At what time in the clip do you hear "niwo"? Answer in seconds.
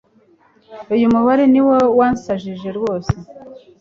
1.53-1.77